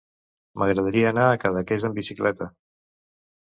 [0.61, 2.49] M'agradaria anar a Cadaqués amb bicicleta.